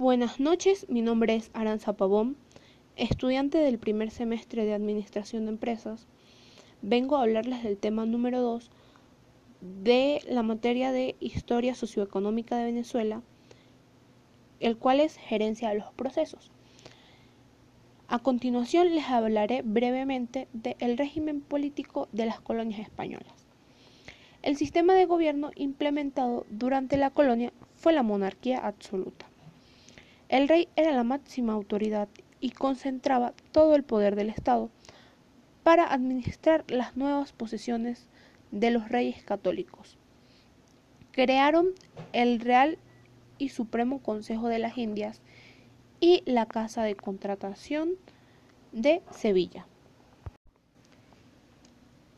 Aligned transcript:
Buenas 0.00 0.40
noches, 0.40 0.86
mi 0.88 1.02
nombre 1.02 1.34
es 1.34 1.50
Aranza 1.52 1.92
Pavón, 1.92 2.38
estudiante 2.96 3.58
del 3.58 3.78
primer 3.78 4.10
semestre 4.10 4.64
de 4.64 4.72
Administración 4.72 5.44
de 5.44 5.50
Empresas. 5.50 6.06
Vengo 6.80 7.18
a 7.18 7.22
hablarles 7.24 7.62
del 7.62 7.76
tema 7.76 8.06
número 8.06 8.40
2 8.40 8.70
de 9.60 10.22
la 10.26 10.42
materia 10.42 10.90
de 10.90 11.16
Historia 11.20 11.74
Socioeconómica 11.74 12.56
de 12.56 12.64
Venezuela, 12.64 13.20
el 14.60 14.78
cual 14.78 15.00
es 15.00 15.16
Gerencia 15.16 15.68
de 15.68 15.80
los 15.80 15.92
Procesos. 15.92 16.50
A 18.08 18.20
continuación 18.20 18.94
les 18.94 19.04
hablaré 19.04 19.60
brevemente 19.60 20.48
del 20.54 20.96
régimen 20.96 21.42
político 21.42 22.08
de 22.12 22.24
las 22.24 22.40
colonias 22.40 22.80
españolas. 22.80 23.46
El 24.40 24.56
sistema 24.56 24.94
de 24.94 25.04
gobierno 25.04 25.50
implementado 25.56 26.46
durante 26.48 26.96
la 26.96 27.10
colonia 27.10 27.52
fue 27.76 27.92
la 27.92 28.02
monarquía 28.02 28.60
absoluta. 28.60 29.29
El 30.30 30.46
rey 30.46 30.68
era 30.76 30.92
la 30.92 31.02
máxima 31.02 31.54
autoridad 31.54 32.08
y 32.38 32.52
concentraba 32.52 33.34
todo 33.50 33.74
el 33.74 33.82
poder 33.82 34.14
del 34.14 34.30
Estado 34.30 34.70
para 35.64 35.92
administrar 35.92 36.64
las 36.68 36.96
nuevas 36.96 37.32
posesiones 37.32 38.06
de 38.52 38.70
los 38.70 38.88
reyes 38.88 39.24
católicos. 39.24 39.98
Crearon 41.10 41.70
el 42.12 42.38
Real 42.38 42.78
y 43.38 43.48
Supremo 43.48 43.98
Consejo 43.98 44.46
de 44.46 44.60
las 44.60 44.78
Indias 44.78 45.20
y 45.98 46.22
la 46.26 46.46
Casa 46.46 46.84
de 46.84 46.94
Contratación 46.94 47.94
de 48.70 49.02
Sevilla. 49.10 49.66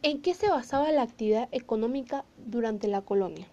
¿En 0.02 0.20
qué 0.20 0.34
se 0.34 0.50
basaba 0.50 0.92
la 0.92 1.00
actividad 1.00 1.48
económica 1.50 2.26
durante 2.44 2.88
la 2.88 3.00
colonia? 3.00 3.46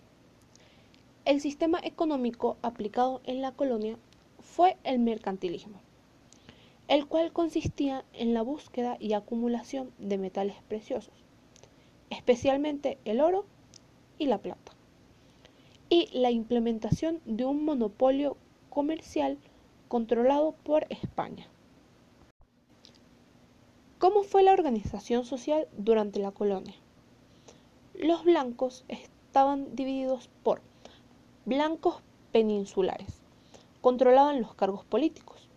El 1.24 1.40
sistema 1.40 1.80
económico 1.82 2.58
aplicado 2.62 3.22
en 3.24 3.42
la 3.42 3.54
colonia 3.54 3.98
fue 4.42 4.78
el 4.84 5.00
mercantilismo, 5.00 5.80
el 6.88 7.08
cual 7.08 7.32
consistía 7.32 8.04
en 8.14 8.34
la 8.34 8.42
búsqueda 8.42 8.98
y 9.00 9.14
acumulación 9.14 9.92
de 9.98 10.18
metales 10.18 10.56
preciosos, 10.68 11.14
especialmente 12.10 12.98
el 13.06 13.22
oro 13.22 13.46
y 14.18 14.26
la 14.26 14.40
plata, 14.40 14.74
y 15.90 16.10
la 16.12 16.32
implementación 16.32 17.22
de 17.26 17.46
un 17.46 17.64
monopolio 17.64 18.38
comercial 18.70 19.38
controlado 19.88 20.54
por 20.64 20.86
España. 20.90 21.48
¿Cómo 23.98 24.24
fue 24.24 24.44
la 24.44 24.54
organización 24.54 25.26
social 25.26 25.68
durante 25.78 26.20
la 26.20 26.32
colonia? 26.32 26.76
Los 27.96 28.24
blancos 28.24 28.86
estaban 28.88 29.76
divididos 29.76 30.30
por 30.42 30.62
blancos 31.46 32.02
peninsulares, 32.32 33.19
controlaban 33.82 34.42
los 34.42 34.56
cargos 34.56 34.86
políticos, 34.86 35.50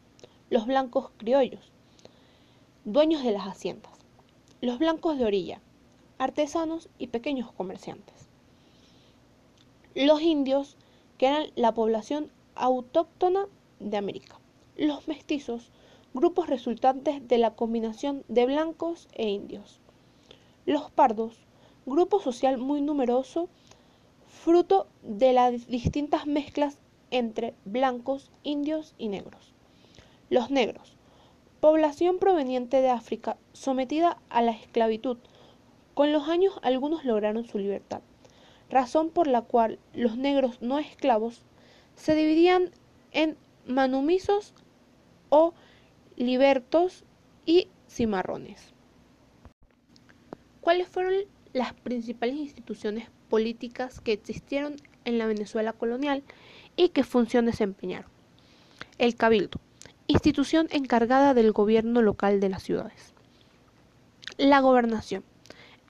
los 0.51 0.67
blancos 0.67 1.11
criollos, 1.17 1.73
dueños 2.85 3.23
de 3.23 3.33
las 3.33 3.47
haciendas, 3.47 3.93
los 4.61 4.79
blancos 4.79 5.19
de 5.19 5.25
orilla, 5.25 5.61
artesanos 6.19 6.89
y 6.99 7.09
pequeños 7.09 7.51
comerciantes. 7.53 8.29
Los 9.95 10.23
indios, 10.23 10.77
que 11.19 11.27
eran 11.27 11.47
la 11.57 11.75
población 11.75 12.31
autóctona 12.55 13.47
de 13.81 13.97
América. 13.97 14.39
Los 14.77 15.09
mestizos, 15.09 15.71
grupos 16.15 16.49
resultantes 16.49 17.27
de 17.27 17.39
la 17.39 17.55
combinación 17.55 18.25
de 18.29 18.47
blancos 18.47 19.09
e 19.15 19.29
indios. 19.29 19.81
Los 20.67 20.91
pardos, 20.91 21.37
grupo 21.87 22.21
social 22.21 22.59
muy 22.59 22.81
numeroso, 22.81 23.49
fruto 24.27 24.87
de 25.03 25.33
las 25.33 25.67
distintas 25.67 26.27
mezclas 26.27 26.79
entre 27.13 27.55
blancos, 27.65 28.33
indios 28.43 28.95
y 28.99 29.09
negros. 29.09 29.55
Los 30.31 30.51
negros, 30.51 30.97
población 31.61 32.19
proveniente 32.19 32.81
de 32.81 32.91
África 32.91 33.37
sometida 33.53 34.19
a 34.31 34.43
la 34.43 34.51
esclavitud. 34.51 35.19
Con 35.95 36.11
los 36.11 36.29
años 36.29 36.59
algunos 36.63 37.05
lograron 37.05 37.47
su 37.47 37.59
libertad, 37.59 38.01
razón 38.69 39.11
por 39.11 39.29
la 39.29 39.43
cual 39.43 39.79
los 39.95 40.17
negros 40.17 40.61
no 40.61 40.79
esclavos 40.79 41.43
se 41.95 42.17
dividían 42.17 42.71
en 43.13 43.37
manumisos 43.67 44.55
o 45.29 45.55
libertos 46.17 47.05
y 47.47 47.69
cimarrones. 47.89 48.73
¿Cuáles 50.63 50.89
fueron 50.89 51.15
las 51.53 51.75
principales 51.75 52.37
instituciones 52.37 53.11
políticas 53.29 54.01
que 54.01 54.13
existieron 54.13 54.77
en 55.05 55.19
la 55.19 55.27
Venezuela 55.27 55.73
colonial 55.73 56.23
y 56.77 56.91
qué 56.91 57.05
función 57.05 57.47
desempeñaron. 57.47 58.11
El 58.99 59.17
Cabildo, 59.17 59.61
institución 60.07 60.69
encargada 60.71 61.35
del 61.35 61.53
gobierno 61.53 62.03
local 62.03 62.41
de 62.41 62.49
las 62.49 62.63
ciudades. 62.63 63.15
La 64.39 64.61
Gobernación, 64.61 65.25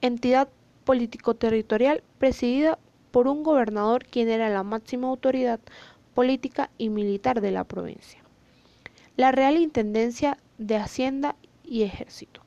entidad 0.01 0.49
político-territorial 0.85 2.03
presidida 2.17 2.77
por 3.11 3.27
un 3.27 3.43
gobernador 3.43 4.05
quien 4.05 4.29
era 4.29 4.49
la 4.49 4.63
máxima 4.63 5.07
autoridad 5.07 5.59
política 6.13 6.69
y 6.77 6.89
militar 6.89 7.41
de 7.41 7.51
la 7.51 7.63
provincia. 7.63 8.21
La 9.15 9.31
Real 9.31 9.57
Intendencia 9.57 10.37
de 10.57 10.77
Hacienda 10.77 11.35
y 11.63 11.83
Ejército, 11.83 12.41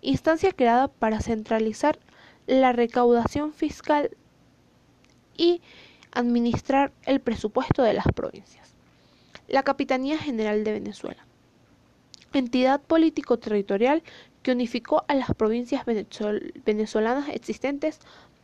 instancia 0.00 0.52
creada 0.52 0.88
para 0.88 1.20
centralizar 1.20 1.98
la 2.46 2.72
recaudación 2.72 3.52
fiscal 3.52 4.10
y 5.36 5.60
administrar 6.12 6.92
el 7.04 7.20
presupuesto 7.20 7.82
de 7.82 7.94
las 7.94 8.06
provincias. 8.14 8.74
La 9.48 9.62
Capitanía 9.62 10.18
General 10.18 10.64
de 10.64 10.72
Venezuela, 10.72 11.26
entidad 12.32 12.80
político-territorial 12.80 14.02
que 14.42 14.52
unificó 14.52 15.04
a 15.08 15.14
las 15.14 15.34
provincias 15.34 15.84
venezolanas 16.64 17.28
existentes 17.28 18.00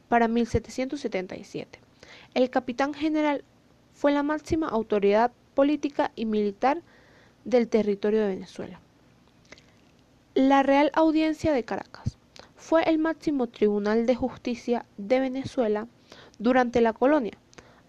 para 0.08 0.28
1777. 0.28 1.78
El 2.34 2.50
capitán 2.50 2.94
general 2.94 3.44
fue 3.94 4.12
la 4.12 4.22
máxima 4.22 4.68
autoridad 4.68 5.32
política 5.54 6.12
y 6.14 6.24
militar 6.24 6.82
del 7.44 7.68
territorio 7.68 8.20
de 8.20 8.28
Venezuela. 8.28 8.80
La 10.34 10.62
Real 10.62 10.90
Audiencia 10.94 11.52
de 11.52 11.64
Caracas 11.64 12.16
fue 12.56 12.84
el 12.84 12.98
máximo 12.98 13.48
tribunal 13.48 14.06
de 14.06 14.14
justicia 14.14 14.84
de 14.98 15.20
Venezuela 15.20 15.88
durante 16.38 16.80
la 16.80 16.92
colonia 16.92 17.36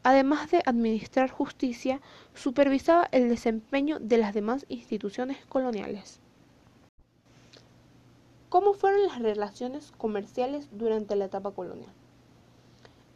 Además 0.04 0.50
de 0.50 0.64
administrar 0.66 1.30
justicia, 1.30 2.02
supervisaba 2.34 3.10
el 3.12 3.28
desempeño 3.28 4.00
de 4.00 4.18
las 4.18 4.34
demás 4.34 4.66
instituciones 4.70 5.46
coloniales. 5.48 6.20
¿Cómo 8.50 8.74
fueron 8.74 9.04
las 9.04 9.20
relaciones 9.20 9.92
comerciales 9.98 10.70
durante 10.72 11.16
la 11.16 11.26
etapa 11.26 11.52
colonial? 11.52 11.92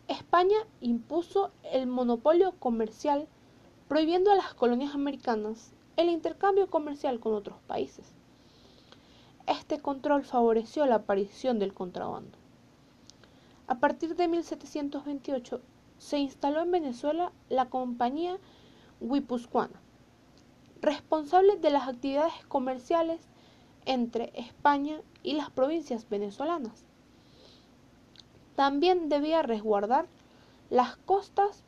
España 0.08 0.58
impuso 0.82 1.52
el 1.64 1.88
monopolio 1.88 2.54
comercial 2.60 3.28
prohibiendo 3.88 4.32
a 4.32 4.36
las 4.36 4.54
colonias 4.54 4.94
americanas 4.94 5.72
el 5.96 6.10
intercambio 6.10 6.68
comercial 6.70 7.20
con 7.20 7.34
otros 7.34 7.58
países. 7.68 8.12
Este 9.48 9.80
control 9.80 10.24
favoreció 10.24 10.86
la 10.86 10.96
aparición 10.96 11.60
del 11.60 11.74
contrabando. 11.74 12.38
A 13.68 13.80
partir 13.80 14.16
de 14.16 14.28
1728, 14.28 15.62
se 16.04 16.20
instaló 16.20 16.62
en 16.62 16.72
Venezuela 16.72 17.32
la 17.48 17.70
compañía 17.70 18.38
Guipuzcoana, 19.00 19.80
responsable 20.82 21.56
de 21.56 21.70
las 21.70 21.88
actividades 21.88 22.34
comerciales 22.50 23.22
entre 23.86 24.34
España 24.36 25.00
y 25.24 25.34
las 25.34 25.50
provincias 25.50 26.10
venezolanas. 26.10 26.84
También 28.58 29.08
debía 29.08 29.44
resguardar 29.44 30.08
las 30.70 30.98
costas 30.98 31.64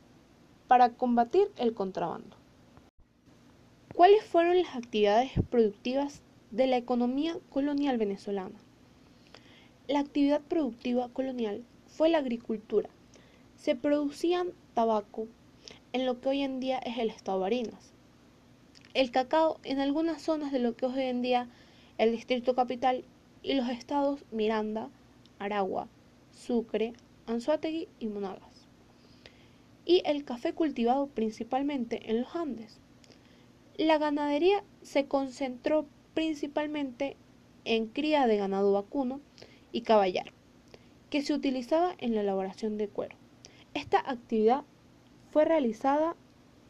para 0.67 0.89
combatir 0.89 1.49
el 1.55 1.73
contrabando. 1.73 2.35
¿Cuáles 3.95 4.25
fueron 4.25 4.61
las 4.61 4.75
actividades 4.75 5.31
productivas 5.49 6.21
de 6.51 6.67
la 6.67 6.75
economía 6.75 7.37
colonial 7.49 7.97
venezolana? 7.97 8.59
La 9.87 9.99
actividad 9.99 10.41
productiva 10.41 11.07
colonial 11.07 11.63
fue 11.87 12.09
la 12.09 12.17
agricultura, 12.17 12.89
se 13.55 13.75
producían 13.75 14.49
tabaco 14.73 15.27
en 15.93 16.05
lo 16.05 16.19
que 16.19 16.29
hoy 16.29 16.41
en 16.41 16.59
día 16.59 16.77
es 16.79 16.97
el 16.97 17.09
estado 17.09 17.39
Barinas, 17.39 17.93
el 18.93 19.11
cacao 19.11 19.59
en 19.63 19.79
algunas 19.79 20.21
zonas 20.21 20.51
de 20.51 20.59
lo 20.59 20.75
que 20.75 20.85
hoy 20.85 21.01
en 21.01 21.21
día 21.21 21.49
el 21.97 22.11
distrito 22.11 22.55
capital 22.55 23.03
y 23.43 23.53
los 23.53 23.69
estados 23.69 24.23
Miranda, 24.31 24.89
Aragua, 25.39 25.87
Sucre, 26.31 26.93
Anzuategui 27.27 27.87
y 27.99 28.07
Monagas. 28.07 28.67
Y 29.85 30.01
el 30.05 30.25
café 30.25 30.53
cultivado 30.53 31.07
principalmente 31.07 32.09
en 32.09 32.21
los 32.21 32.35
Andes. 32.35 32.79
La 33.77 33.97
ganadería 33.97 34.63
se 34.81 35.05
concentró 35.05 35.85
principalmente 36.13 37.17
en 37.65 37.87
cría 37.87 38.27
de 38.27 38.37
ganado 38.37 38.71
vacuno 38.71 39.19
y 39.71 39.81
caballar, 39.81 40.31
que 41.09 41.21
se 41.21 41.33
utilizaba 41.33 41.93
en 41.97 42.15
la 42.15 42.21
elaboración 42.21 42.77
de 42.77 42.87
cuero. 42.87 43.15
Esta 43.75 43.99
actividad 44.09 44.63
fue 45.31 45.43
realizada 45.43 46.15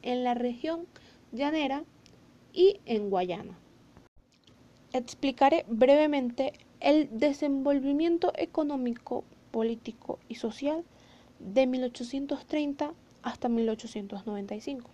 en 0.01 0.23
la 0.23 0.33
región 0.33 0.87
llanera 1.31 1.83
y 2.51 2.79
en 2.85 3.11
Guayana. 3.11 3.59
Explicaré 4.91 5.65
brevemente 5.67 6.53
el 6.79 7.07
desenvolvimiento 7.11 8.33
económico, 8.35 9.23
político 9.51 10.17
y 10.27 10.35
social 10.35 10.83
de 11.37 11.67
1830 11.67 12.91
hasta 13.21 13.49
1895. 13.49 14.89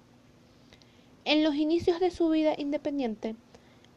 En 1.24 1.46
los 1.46 1.56
inicios 1.56 2.02
de 2.02 2.12
su 2.12 2.28
vida 2.28 2.56
independiente, 2.58 3.38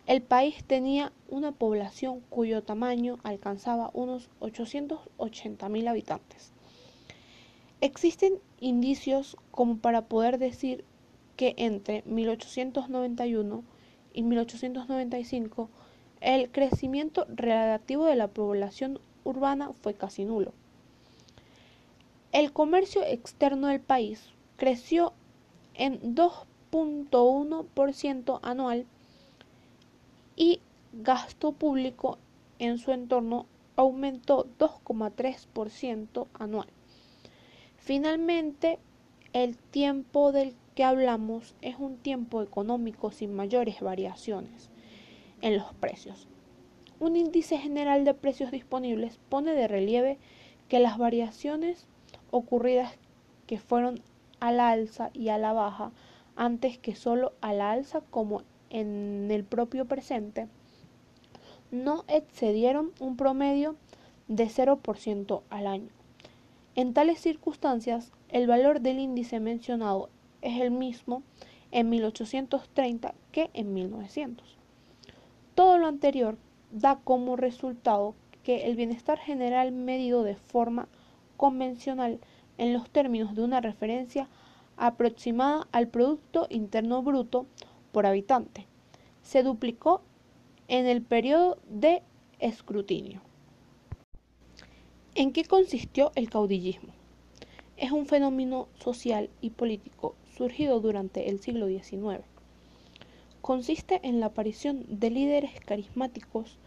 el 0.07 0.23
país 0.23 0.63
tenía 0.63 1.13
una 1.29 1.51
población 1.51 2.21
cuyo 2.31 2.63
tamaño 2.63 3.19
alcanzaba 3.25 3.91
unos 3.93 4.31
880.000 4.39 5.89
habitantes. 5.89 6.53
Existen 7.81 8.39
indicios 8.61 9.37
como 9.51 9.79
para 9.79 10.07
poder 10.07 10.39
decir 10.39 10.85
que 11.37 11.55
entre 11.59 12.03
1891 12.07 13.65
y 14.13 14.23
1895 14.23 15.69
el 16.21 16.51
crecimiento 16.51 17.27
relativo 17.29 18.05
de 18.07 18.17
la 18.17 18.29
población 18.29 19.01
urbana 19.25 19.73
fue 19.73 19.95
casi 19.95 20.25
nulo. 20.25 20.53
El 22.33 22.53
comercio 22.53 23.05
externo 23.05 23.67
del 23.69 23.81
país 23.81 24.31
creció 24.57 25.13
en 25.75 26.01
2.1% 26.15 28.41
anual 28.43 28.87
y 30.37 30.61
gasto 30.93 31.53
público 31.53 32.19
en 32.59 32.79
su 32.79 32.91
entorno 32.93 33.47
aumentó 33.77 34.47
2,3% 34.59 36.27
anual. 36.35 36.69
Finalmente, 37.85 38.79
el 39.35 39.59
tiempo 39.59 40.33
del 40.33 40.57
que 40.75 40.85
hablamos 40.85 41.55
es 41.61 41.77
un 41.79 41.99
tiempo 41.99 42.41
económico 42.41 43.11
sin 43.11 43.35
mayores 43.35 43.83
variaciones 43.83 44.71
en 45.43 45.59
los 45.59 45.75
precios. 45.75 46.27
Un 46.99 47.15
índice 47.15 47.59
general 47.59 48.07
de 48.07 48.15
precios 48.15 48.51
disponibles 48.51 49.21
pone 49.29 49.53
de 49.53 49.69
relieve 49.69 50.19
que 50.67 50.81
las 50.81 50.97
variaciones 50.97 51.87
ocurridas 52.31 52.99
que 53.47 53.59
fueron 53.59 54.01
a 54.41 54.51
la 54.51 54.71
alza 54.71 55.11
y 55.13 55.29
a 55.29 55.37
la 55.37 55.53
baja 55.53 55.93
antes 56.37 56.79
que 56.79 56.95
solo 56.95 57.35
a 57.43 57.53
la 57.53 57.71
alza 57.71 58.01
como 58.01 58.45
en 58.71 59.29
el 59.31 59.45
propio 59.45 59.85
presente, 59.85 60.49
no 61.71 62.07
excedieron 62.09 62.93
un 62.99 63.19
promedio 63.19 63.77
de 64.27 64.47
0% 64.47 65.43
al 65.51 65.67
año. 65.67 66.04
En 66.77 66.93
tales 66.93 67.21
circunstancias, 67.21 68.11
el 68.29 68.49
valor 68.49 68.81
del 68.81 68.99
índice 68.99 69.39
mencionado 69.39 70.11
es 70.43 70.61
el 70.61 70.73
mismo 70.73 71.23
en 71.71 71.89
1830 71.89 73.15
que 73.31 73.51
en 73.55 73.73
1900. 73.75 74.59
Todo 75.55 75.79
lo 75.79 75.87
anterior 75.87 76.37
da 76.73 76.99
como 77.05 77.37
resultado 77.37 78.17
que 78.43 78.67
el 78.67 78.75
bienestar 78.75 79.19
general 79.19 79.71
medido 79.71 80.25
de 80.25 80.35
forma 80.35 80.89
convencional 81.37 82.19
en 82.59 82.73
los 82.73 82.91
términos 82.91 83.37
de 83.37 83.43
una 83.43 83.61
referencia 83.61 84.29
aproximada 84.77 85.69
al 85.71 85.87
Producto 85.87 86.49
Interno 86.51 87.03
Bruto 87.03 87.47
por 87.93 88.05
habitante. 88.05 88.67
Se 89.23 89.45
duplicó 89.45 90.03
en 90.67 90.87
el 90.87 91.03
periodo 91.03 91.59
de 91.69 92.03
escrutinio. 92.41 93.23
¿En 95.17 95.33
qué 95.33 95.45
consistió 95.45 96.11
el 96.17 96.29
caudillismo? 96.29 96.93
Es 97.77 97.93
un 97.93 98.07
fenómeno 98.07 98.67
social 98.81 99.31
y 99.41 99.51
político 99.51 100.17
surgido 100.37 100.81
durante 100.81 101.29
el 101.29 101.39
siglo 101.39 101.69
XIX. 101.69 102.25
Consiste 103.41 104.01
en 104.03 104.19
la 104.19 104.27
aparición 104.27 104.85
de 104.89 105.11
líderes 105.11 105.53
carismáticos 105.61 106.59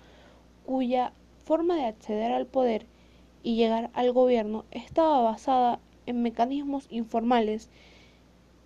cuya 0.66 1.12
forma 1.44 1.76
de 1.76 1.88
acceder 1.88 2.32
al 2.32 2.46
poder 2.46 2.86
y 3.44 3.58
llegar 3.58 3.90
al 3.94 4.14
gobierno 4.14 4.64
estaba 4.72 5.20
basada 5.20 5.82
en 6.06 6.22
mecanismos 6.22 6.88
informales 6.90 7.70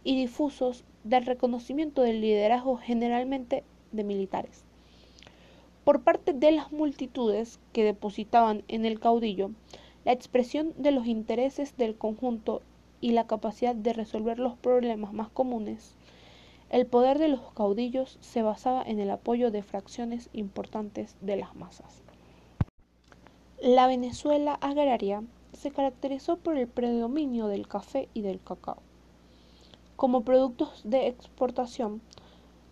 y 0.04 0.16
difusos 0.16 0.84
del 1.04 1.26
reconocimiento 1.26 2.04
del 2.04 2.22
liderazgo 2.22 2.78
generalmente 2.78 3.64
de 3.92 4.04
militares. 4.04 4.64
Por 5.92 6.04
parte 6.04 6.32
de 6.32 6.54
las 6.54 6.72
multitudes 6.72 7.60
que 7.74 7.84
depositaban 7.84 8.64
en 8.70 8.86
el 8.86 8.98
caudillo 9.02 9.52
la 10.06 10.14
expresión 10.14 10.74
de 10.78 10.94
los 10.94 11.06
intereses 11.06 11.76
del 11.76 11.98
conjunto 11.98 12.62
y 13.02 13.12
la 13.12 13.28
capacidad 13.28 13.76
de 13.76 13.92
resolver 13.92 14.40
los 14.40 14.56
problemas 14.56 15.12
más 15.12 15.28
comunes, 15.28 15.98
el 16.70 16.86
poder 16.86 17.20
de 17.20 17.28
los 17.28 17.42
caudillos 17.52 18.18
se 18.22 18.42
basaba 18.42 18.82
en 18.84 19.02
el 19.02 19.10
apoyo 19.10 19.52
de 19.52 19.64
fracciones 19.64 20.30
importantes 20.32 21.18
de 21.20 21.36
las 21.36 21.58
masas. 21.58 22.04
La 23.62 23.86
Venezuela 23.86 24.58
agraria 24.62 25.26
se 25.52 25.72
caracterizó 25.72 26.38
por 26.38 26.56
el 26.56 26.70
predominio 26.70 27.48
del 27.48 27.68
café 27.68 28.08
y 28.14 28.22
del 28.22 28.40
cacao. 28.42 28.78
Como 29.98 30.22
productos 30.22 30.84
de 30.86 31.08
exportación, 31.08 32.02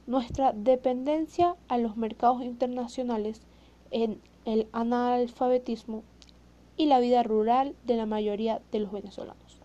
nuestra 0.09 0.53
dependencia 0.53 1.55
a 1.67 1.77
los 1.77 1.95
mercados 1.95 2.41
internacionales 2.41 3.43
en 3.91 4.19
el 4.43 4.67
analfabetismo 4.71 6.01
y 6.77 6.87
la 6.87 6.99
vida 6.99 7.21
rural 7.21 7.75
de 7.85 7.95
la 7.95 8.07
mayoría 8.07 8.59
de 8.71 8.79
los 8.79 8.91
venezolanos. 8.91 9.61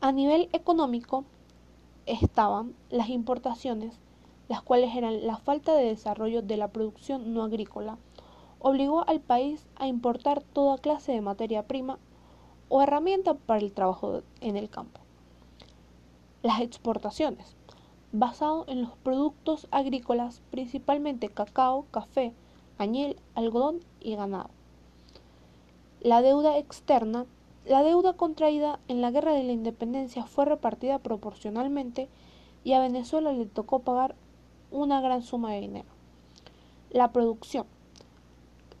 A 0.00 0.12
nivel 0.12 0.48
económico 0.52 1.24
estaban 2.06 2.76
las 2.90 3.08
importaciones, 3.08 3.98
las 4.48 4.62
cuales 4.62 4.94
eran 4.94 5.26
la 5.26 5.38
falta 5.38 5.74
de 5.74 5.86
desarrollo 5.86 6.42
de 6.42 6.58
la 6.58 6.68
producción 6.68 7.34
no 7.34 7.42
agrícola, 7.42 7.98
obligó 8.60 9.04
al 9.08 9.18
país 9.18 9.66
a 9.74 9.88
importar 9.88 10.44
toda 10.44 10.78
clase 10.78 11.10
de 11.10 11.22
materia 11.22 11.66
prima 11.66 11.98
o 12.68 12.82
herramienta 12.82 13.34
para 13.34 13.58
el 13.58 13.72
trabajo 13.72 14.22
en 14.40 14.56
el 14.56 14.70
campo. 14.70 15.00
Las 16.42 16.60
exportaciones, 16.60 17.56
basado 18.12 18.64
en 18.66 18.82
los 18.82 18.96
productos 18.96 19.68
agrícolas, 19.70 20.42
principalmente 20.50 21.28
cacao, 21.28 21.86
café, 21.90 22.32
añil, 22.78 23.16
algodón 23.34 23.80
y 24.00 24.16
ganado. 24.16 24.50
La 26.00 26.22
deuda 26.22 26.58
externa, 26.58 27.26
la 27.64 27.82
deuda 27.82 28.14
contraída 28.14 28.80
en 28.88 29.00
la 29.00 29.10
Guerra 29.10 29.32
de 29.32 29.44
la 29.44 29.52
Independencia 29.52 30.24
fue 30.24 30.44
repartida 30.44 30.98
proporcionalmente 30.98 32.08
y 32.64 32.72
a 32.72 32.80
Venezuela 32.80 33.32
le 33.32 33.46
tocó 33.46 33.80
pagar 33.80 34.16
una 34.70 35.00
gran 35.00 35.22
suma 35.22 35.52
de 35.52 35.60
dinero. 35.60 35.88
La 36.90 37.12
producción 37.12 37.66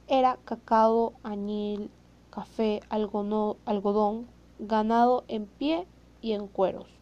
era 0.08 0.38
cacao, 0.44 1.12
añil, 1.22 1.90
café, 2.30 2.80
algodón, 2.88 4.26
ganado 4.58 5.24
en 5.28 5.46
pie 5.46 5.86
y 6.20 6.32
en 6.32 6.48
cueros 6.48 6.99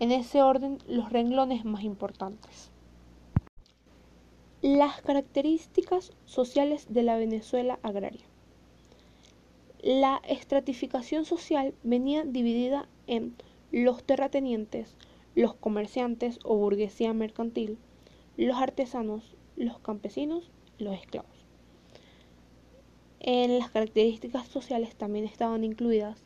en 0.00 0.12
ese 0.12 0.42
orden 0.42 0.78
los 0.88 1.12
renglones 1.12 1.64
más 1.64 1.84
importantes. 1.84 2.70
Las 4.62 5.02
características 5.02 6.12
sociales 6.24 6.86
de 6.88 7.02
la 7.02 7.16
Venezuela 7.16 7.78
agraria. 7.82 8.24
La 9.82 10.20
estratificación 10.26 11.24
social 11.24 11.74
venía 11.82 12.24
dividida 12.24 12.88
en 13.06 13.34
los 13.72 14.02
terratenientes, 14.02 14.96
los 15.34 15.54
comerciantes 15.54 16.38
o 16.44 16.56
burguesía 16.56 17.12
mercantil, 17.12 17.78
los 18.36 18.56
artesanos, 18.56 19.36
los 19.56 19.78
campesinos 19.80 20.50
y 20.78 20.84
los 20.84 20.94
esclavos. 20.94 21.46
En 23.20 23.58
las 23.58 23.70
características 23.70 24.48
sociales 24.48 24.96
también 24.96 25.26
estaban 25.26 25.62
incluidas 25.62 26.22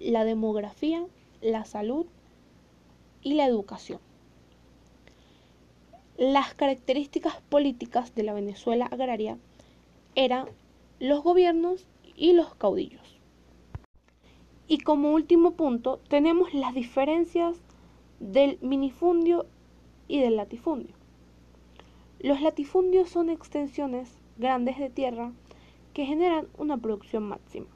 la 0.00 0.24
demografía, 0.24 1.06
la 1.40 1.64
salud 1.64 2.06
y 3.22 3.34
la 3.34 3.46
educación. 3.46 4.00
Las 6.18 6.54
características 6.54 7.40
políticas 7.48 8.14
de 8.14 8.22
la 8.22 8.32
Venezuela 8.32 8.86
agraria 8.86 9.38
eran 10.14 10.46
los 11.00 11.22
gobiernos 11.22 11.86
y 12.16 12.32
los 12.32 12.54
caudillos. 12.54 13.18
Y 14.68 14.78
como 14.78 15.12
último 15.12 15.52
punto 15.52 16.00
tenemos 16.08 16.54
las 16.54 16.74
diferencias 16.74 17.60
del 18.20 18.58
minifundio 18.60 19.46
y 20.06 20.20
del 20.20 20.36
latifundio. 20.36 20.94
Los 22.20 22.40
latifundios 22.40 23.08
son 23.08 23.30
extensiones 23.30 24.16
grandes 24.36 24.78
de 24.78 24.90
tierra 24.90 25.32
que 25.92 26.06
generan 26.06 26.46
una 26.56 26.76
producción 26.76 27.24
máxima 27.24 27.66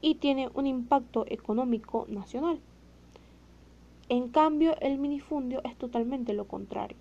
y 0.00 0.16
tiene 0.16 0.50
un 0.54 0.66
impacto 0.66 1.24
económico 1.28 2.04
nacional. 2.08 2.60
En 4.08 4.28
cambio, 4.28 4.76
el 4.80 4.98
minifundio 4.98 5.60
es 5.64 5.76
totalmente 5.76 6.32
lo 6.32 6.46
contrario. 6.46 6.96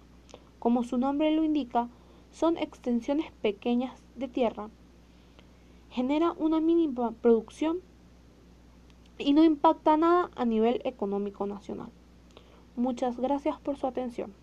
Como 0.57 0.83
su 0.83 0.97
nombre 0.97 1.31
lo 1.31 1.43
indica, 1.43 1.87
son 2.31 2.57
extensiones 2.57 3.31
pequeñas 3.41 4.01
de 4.15 4.27
tierra. 4.27 4.69
Genera 5.91 6.33
una 6.33 6.59
mínima 6.59 7.11
producción 7.11 7.77
y 9.17 9.33
no 9.33 9.43
impacta 9.43 9.97
nada 9.97 10.31
a 10.35 10.45
nivel 10.45 10.81
económico 10.83 11.45
nacional. 11.45 11.89
Muchas 12.75 13.17
gracias 13.19 13.59
por 13.59 13.77
su 13.77 13.87
atención. 13.87 14.33